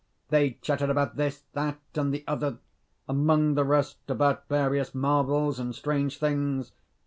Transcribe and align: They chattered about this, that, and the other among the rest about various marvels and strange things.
They 0.29 0.53
chattered 0.63 0.89
about 0.89 1.15
this, 1.15 1.43
that, 1.53 1.77
and 1.93 2.11
the 2.11 2.23
other 2.25 2.57
among 3.07 3.53
the 3.53 3.63
rest 3.63 3.97
about 4.07 4.47
various 4.47 4.95
marvels 4.95 5.59
and 5.59 5.75
strange 5.75 6.17
things. 6.17 6.71